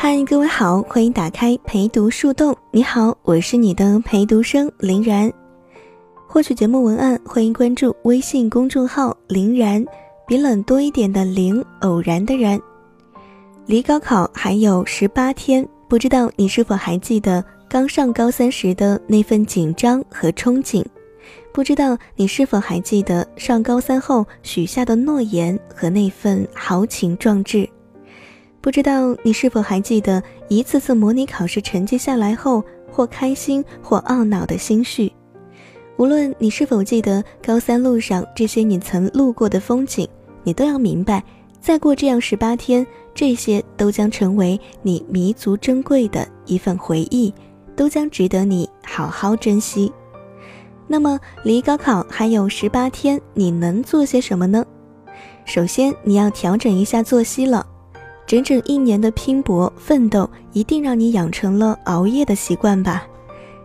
[0.00, 2.56] 嗨，各位好，欢迎打开陪读树洞。
[2.70, 5.30] 你好，我是你的陪读生林然。
[6.28, 9.84] 获取节目文案，欢迎关注微信公众号“林然”，
[10.24, 12.60] 比冷多一点的林，偶然的然。
[13.66, 20.84] 离高考还有十八天，不知道你是否还记得刚上高三时的那份紧张和憧憬？
[21.52, 27.68] 不知道你是否还记得上高三后许下的诺言和那份豪情壮志？
[28.68, 35.10] 不知道你是否还记得一次次模拟考试成绩下来后，或开心或懊恼的心绪？
[35.96, 40.06] 无论你是否记得高三路上这些你曾路过的风景，
[40.42, 41.24] 你都要明白，
[41.62, 47.32] 再过这样十八天，这些都将成为你弥足珍贵的一份回忆，
[47.74, 49.90] 都将值得你好好珍惜。
[50.86, 54.62] 那么，离高考还有十八天，你能做些什么呢？
[55.46, 57.66] 首先，你要调整一下作息了。
[58.28, 63.06] 整整一年的拼搏奋斗，一定让你养成了熬夜的习惯吧？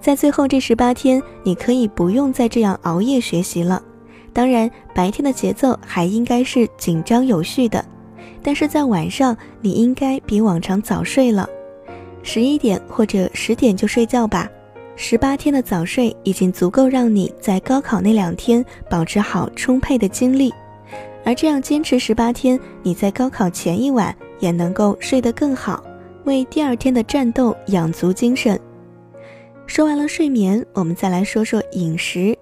[0.00, 3.82] 在最后这十八天，你可以不用再这样熬夜学习了。
[4.32, 7.84] 当然，白天的节奏还应该是紧张有序的，
[8.44, 11.48] 但是在晚上，你应该比往常早睡了，
[12.22, 14.48] 十一点或者十点就睡觉吧。
[14.94, 20.54] 十八天的早睡已经足够让你在高考那两天保持好充沛的精力，
[21.24, 24.14] 而这样坚持十八天，你在高考前一晚。
[24.44, 25.82] 也能够睡得更好，
[26.24, 28.60] 为第二天的战斗养足精神。
[29.66, 32.36] 说完了睡眠，我们再来说说饮食。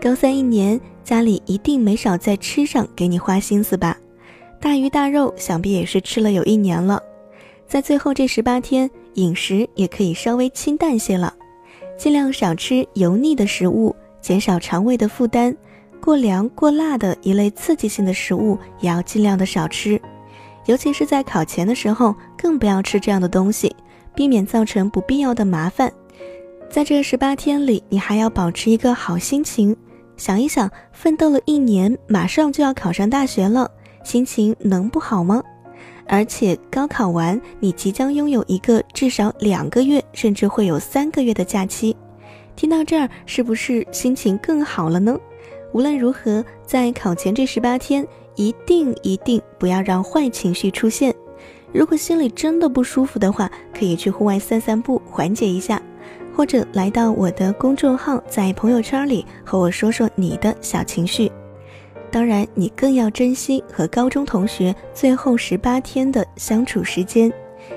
[0.00, 3.96] 高三一年，家里一定没少在吃上给你花心思吧？
[4.60, 7.02] 大鱼大肉，想必也是吃了有一年了。
[7.66, 11.34] 在最后这十八天，饮食也可以稍微清淡些了，
[11.98, 15.56] 尽量少吃油腻的食物，减少肠胃的负担。
[16.00, 20.00] 过凉过辣的一类刺激性的食物，也要尽量的少吃。
[20.66, 23.74] 尤其是在考前的时候，更不要吃这样的东西，
[24.14, 25.92] 避免造成不必要的麻烦。
[26.68, 29.76] 在这十八天里，你还要保持一个好心情。
[30.16, 33.70] 想一想，奋斗了一年，马上就要考上大学了，
[34.04, 35.42] 心情能不好吗？
[36.06, 41.96] 而且高考完，你即将拥有一个至少两个月，甚至会有三个月的假期。
[42.54, 45.18] 听到这儿，是不是心情更好了呢？
[45.72, 48.06] 无论如何，在考前这十八天。
[48.36, 51.14] 一定一定不要让坏情绪出现。
[51.72, 55.80] 如果心里真的不舒服的话，可以去户外散散步，缓解一下，
[56.34, 61.30] 或者来到我的公众号，在朋友圈里和我说说你的小情绪。
[62.10, 67.32] 当然，你更要珍惜和高中同学最后十八天的相处时间，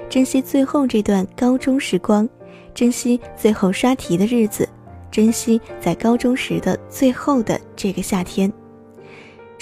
[0.09, 2.27] 珍惜最后这段高中时光，
[2.73, 4.67] 珍惜最后刷题的日子，
[5.11, 8.51] 珍惜在高中时的最后的这个夏天。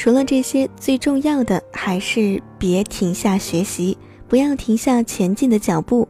[0.01, 3.95] 除了这些，最重要的还是别停下学习，
[4.27, 6.07] 不要停下前进的脚步。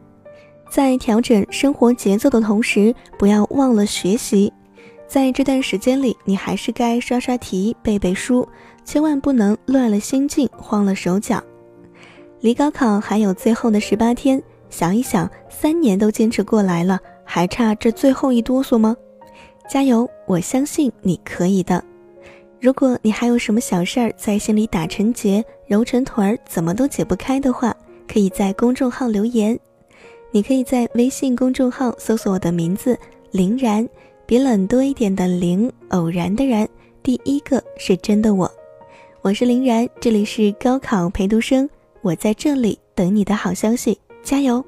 [0.70, 4.50] 在调整生活节奏的同时，不要忘了学习。
[5.06, 8.48] 在这段时间里，你还是该刷刷题、背背书，
[8.82, 11.44] 千万不能乱了心境、慌了手脚。
[12.40, 18.96] 离高考还有最后的十八天，想一想，三年都坚持过来了，还差这最后一哆嗦吗？
[19.68, 20.08] 加油！
[20.26, 21.84] 我相信你可以的。
[22.62, 29.58] 如果你还有什么小事儿在心里打成结、揉成团儿，怎么都解不开的话，可以在公众号留言。
[30.30, 32.96] 你可以在微信公众号搜索我的名字
[33.32, 33.86] “林然”，
[34.26, 36.66] 比冷多一点的“林”，偶然的“然”，
[37.02, 38.48] 第一个是真的我。
[39.22, 41.68] 我是林然，这里是高考陪读生，
[42.00, 44.64] 我在这里等你的好消息，加油！